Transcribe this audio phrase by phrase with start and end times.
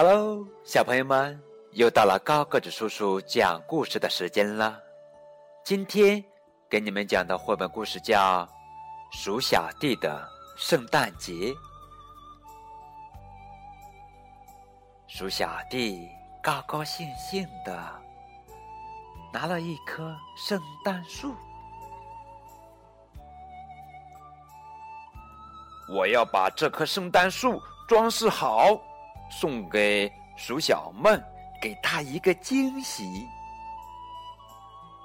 [0.00, 1.42] Hello，小朋友们，
[1.72, 4.80] 又到了高个子叔叔讲故事的时间了。
[5.64, 6.24] 今天
[6.70, 8.46] 给你们讲的绘本故事叫
[9.10, 10.24] 《鼠小弟的
[10.56, 11.32] 圣诞节》。
[15.08, 16.08] 鼠小弟
[16.40, 17.76] 高高兴兴的
[19.32, 21.34] 拿了一棵圣诞树，
[25.92, 28.80] 我要把这棵圣诞树装饰好。
[29.30, 31.22] 送给鼠小梦，
[31.60, 33.04] 给他一个惊喜。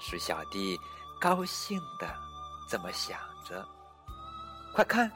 [0.00, 0.78] 鼠小弟
[1.20, 2.08] 高兴的
[2.68, 3.66] 这么想着。
[4.74, 5.10] 快看，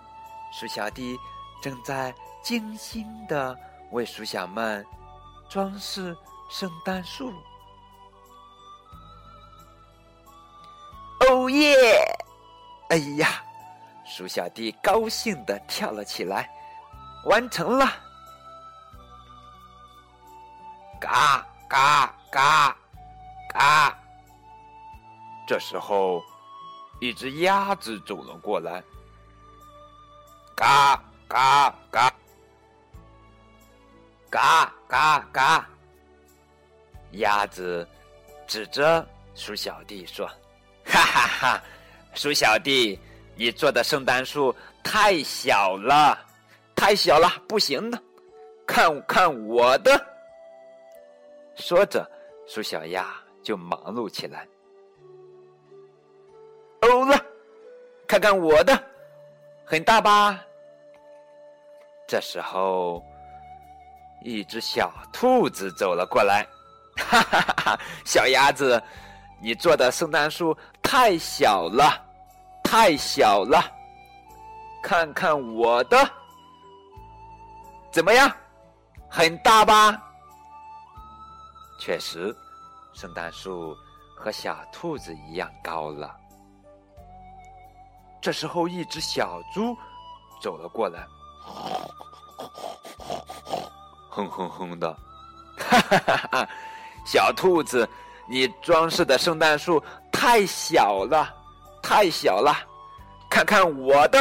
[0.52, 1.16] 鼠小弟
[1.62, 3.56] 正在精心的
[3.92, 4.84] 为鼠小梦
[5.48, 6.16] 装饰
[6.50, 7.32] 圣诞树。
[11.20, 11.74] 哦耶！
[12.90, 13.42] 哎呀，
[14.04, 16.50] 鼠小弟高兴的跳了起来，
[17.24, 18.03] 完成了。
[21.04, 22.76] 嘎嘎嘎
[23.50, 23.98] 嘎！
[25.46, 26.22] 这时候，
[26.98, 28.82] 一只鸭子走了过来。
[30.56, 32.14] 嘎嘎嘎
[34.30, 35.68] 嘎嘎嘎！
[37.12, 37.86] 鸭子
[38.46, 40.26] 指着鼠小弟说
[40.86, 41.62] ：“哈哈哈，
[42.14, 42.98] 鼠小弟，
[43.36, 46.18] 你做的圣诞树太小了，
[46.74, 48.02] 太小了，不行的，
[48.66, 50.02] 看看我的。”
[51.56, 52.08] 说着，
[52.46, 53.06] 鼠小鸭
[53.42, 54.46] 就忙碌起来。
[56.82, 57.16] 欧了，
[58.06, 58.78] 看看我的，
[59.64, 60.38] 很大吧？
[62.06, 63.02] 这时候，
[64.22, 66.46] 一只小兔子走了过来。
[66.96, 67.80] 哈哈哈哈！
[68.04, 68.80] 小鸭子，
[69.40, 71.90] 你做的圣诞树太小了，
[72.62, 73.58] 太小了。
[74.82, 75.96] 看看我的，
[77.90, 78.30] 怎么样？
[79.08, 80.03] 很大吧？
[81.78, 82.34] 确实，
[82.92, 83.76] 圣诞树
[84.16, 86.14] 和小兔子一样高了。
[88.22, 89.76] 这时候，一只小猪
[90.40, 91.06] 走了过来，
[94.08, 94.90] 哼哼哼的，
[95.58, 96.48] 哈哈哈哈！
[97.04, 97.86] 小兔子，
[98.26, 101.28] 你装饰的圣诞树太小了，
[101.82, 102.56] 太小了，
[103.28, 104.18] 看看我的！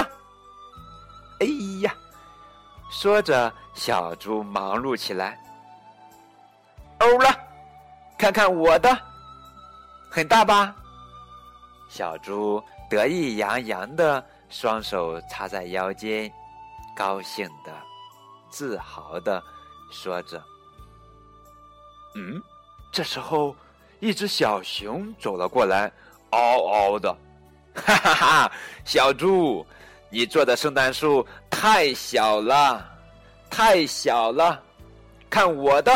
[1.39, 1.47] 哎
[1.81, 1.95] 呀，
[2.89, 5.39] 说着，小猪忙碌起来。
[6.99, 7.29] 欧了，
[8.23, 8.97] 看看我的，
[10.09, 10.73] 很大吧？
[11.89, 16.31] 小猪得意洋洋的，双手插在腰间，
[16.95, 17.71] 高兴的、
[18.49, 19.43] 自豪的
[19.91, 20.41] 说着
[22.15, 22.41] ：“嗯。”
[22.93, 23.53] 这时候，
[23.99, 25.91] 一只小熊走了过来，
[26.29, 27.13] 嗷嗷的
[27.75, 28.51] ：“哈哈哈！
[28.85, 29.67] 小猪，
[30.09, 32.89] 你做的圣诞树太小了，
[33.49, 34.63] 太小了，
[35.29, 35.91] 看我的！”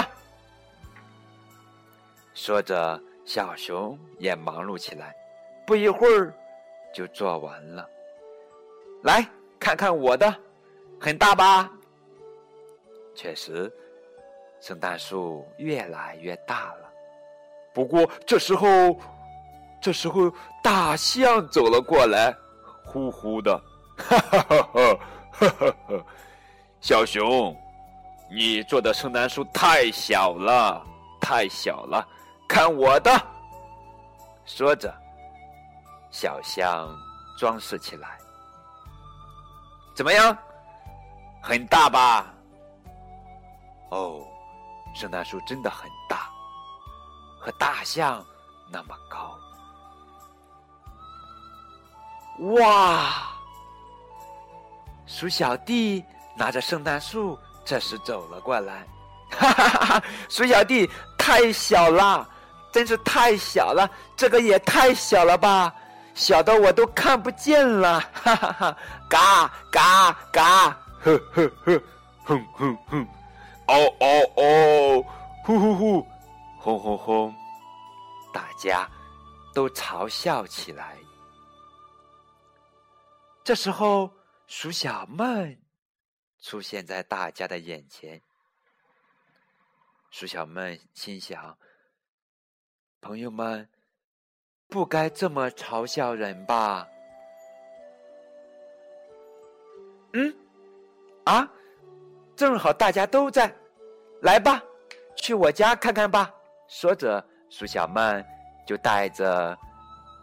[2.38, 5.14] 说着，小熊也忙碌起来，
[5.66, 6.32] 不一会儿
[6.94, 7.90] 就做完了。
[9.02, 9.28] 来
[9.60, 10.32] 看看我的，
[11.02, 11.68] 很大吧？
[13.16, 13.74] 确实，
[14.62, 16.92] 圣诞树越来越大了。
[17.74, 18.96] 不过这时候，
[19.82, 20.32] 这时候
[20.62, 22.32] 大象走了过来，
[22.86, 23.60] 呼呼的，
[23.98, 24.62] 哈哈哈
[25.32, 26.06] 哈哈哈！
[26.82, 27.58] 小熊，
[28.30, 30.86] 你做的圣诞树太小了，
[31.20, 32.08] 太小了。
[32.48, 33.12] 看我的！
[34.46, 34.94] 说着，
[36.10, 36.90] 小象
[37.38, 38.18] 装饰起来，
[39.94, 40.36] 怎么样？
[41.42, 42.34] 很大吧？
[43.90, 44.26] 哦，
[44.96, 46.30] 圣诞树真的很大，
[47.40, 48.26] 和大象
[48.72, 49.38] 那么高。
[52.56, 53.12] 哇！
[55.06, 56.04] 鼠小弟
[56.36, 58.88] 拿着圣诞树，这时走了过来。
[59.30, 60.04] 哈哈哈哈！
[60.30, 62.30] 鼠小弟太小了。
[62.78, 65.74] 真是太小了，这个也太小了吧，
[66.14, 68.78] 小的我都看不见了，哈哈哈！
[69.10, 70.70] 嘎嘎嘎，
[71.00, 71.82] 呵呵呵，
[72.24, 73.08] 哼哼哼，
[73.68, 75.06] 哦哦哦，
[75.44, 76.08] 呼呼呼，
[76.60, 77.36] 轰轰轰，
[78.32, 78.88] 大家
[79.56, 80.96] 都嘲笑起来。
[83.44, 84.08] 这时候，
[84.46, 85.60] 鼠小妹
[86.44, 88.22] 出现在大家的眼前。
[90.12, 91.58] 鼠小妹心想。
[93.02, 93.68] 朋友们，
[94.68, 96.88] 不该这么嘲笑人吧？
[100.14, 100.36] 嗯，
[101.26, 101.48] 啊，
[102.36, 103.54] 正好大家都在，
[104.22, 104.62] 来吧，
[105.16, 106.34] 去我家看看吧。
[106.68, 108.26] 说着，鼠小曼
[108.66, 109.58] 就带着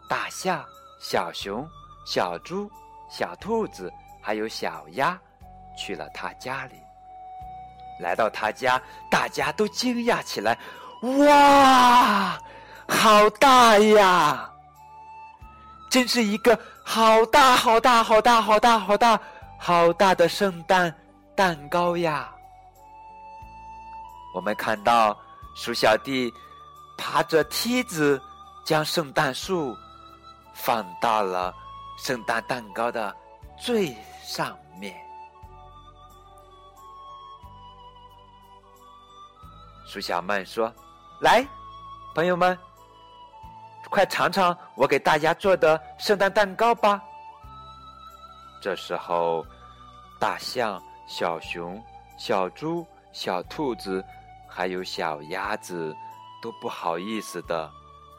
[0.09, 0.63] 大象、
[0.99, 1.67] 小熊、
[2.05, 2.69] 小猪、
[3.09, 5.19] 小兔子，还有小鸭，
[5.77, 6.75] 去了他家里。
[8.01, 10.57] 来到他家，大家都惊讶起来
[11.25, 12.37] ：“哇，
[12.87, 14.49] 好大呀！
[15.89, 19.19] 真是一个好大、好大、好大、好大、好大、
[19.57, 20.93] 好大的圣诞
[21.35, 22.29] 蛋糕呀！”
[24.35, 25.17] 我们看到
[25.55, 26.29] 鼠小弟
[26.97, 28.21] 爬着梯子，
[28.65, 29.73] 将圣诞树
[30.53, 31.53] 放到了
[31.97, 33.15] 圣诞蛋糕的
[33.57, 34.93] 最上面。
[39.87, 40.73] 鼠小曼说
[41.21, 41.47] ：“来，
[42.13, 42.57] 朋友们，
[43.95, 47.01] 快尝尝我给大家做的圣诞蛋糕吧。”
[48.61, 49.45] 这时候，
[50.19, 51.81] 大象、小熊、
[52.17, 54.03] 小猪、小兔子。
[54.47, 55.93] 还有小鸭子
[56.41, 57.69] 都不好意思的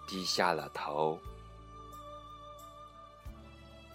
[0.07, 1.19] 低下了头。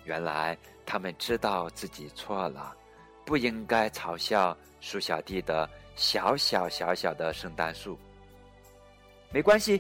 [0.06, 2.76] 原来他们知道自己错了，
[3.24, 7.96] 不应该嘲笑鼠小弟的小小小小的圣诞树。
[9.30, 9.80] 没关系，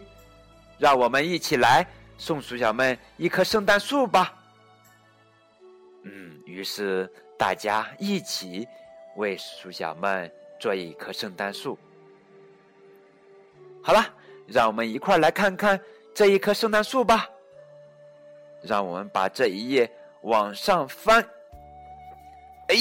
[0.81, 1.85] 让我们一起来
[2.17, 4.33] 送鼠小妹一棵圣诞树吧。
[6.01, 7.07] 嗯，于是
[7.37, 8.67] 大家一起
[9.15, 11.77] 为鼠小妹做一棵圣诞树。
[13.83, 14.03] 好了，
[14.47, 15.79] 让我们一块来看看
[16.15, 17.29] 这一棵圣诞树吧。
[18.63, 19.87] 让我们把这一页
[20.21, 21.23] 往上翻。
[22.69, 22.75] 哎，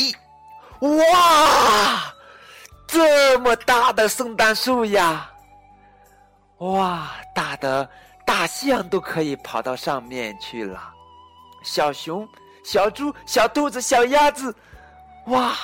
[0.81, 2.15] 哇，
[2.87, 5.30] 这么大的圣诞树呀！
[6.61, 7.89] 哇，大的
[8.25, 10.93] 大象都可以跑到上面去了。
[11.63, 12.27] 小熊、
[12.65, 14.55] 小猪、小兔子、小鸭子，
[15.27, 15.55] 哇，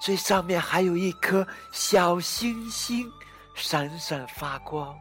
[0.00, 3.10] 最上面还有一颗小星星。
[3.54, 4.98] 闪闪发光，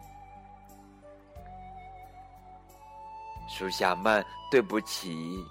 [3.49, 5.43] 属下们，对不起，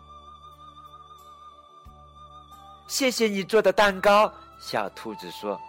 [2.86, 4.32] 谢谢你做的蛋糕。
[4.60, 5.60] 小兔子说：“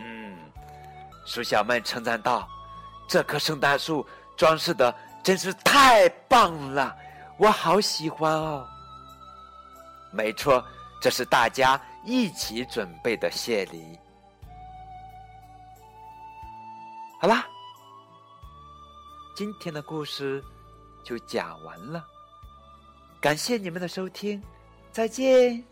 [0.00, 0.38] 嗯。”
[1.24, 2.48] 鼠小妹称赞道
[3.08, 6.96] ：“这棵圣诞树装饰的真是太棒了，
[7.38, 8.66] 我好喜欢哦。”
[10.12, 10.62] 没错，
[11.00, 13.98] 这是大家一起准备的谢礼。
[17.20, 17.46] 好啦，
[19.36, 20.44] 今天的故事
[21.04, 22.04] 就讲完了。
[23.20, 24.42] 感谢你们的收听，
[24.90, 25.64] 再见。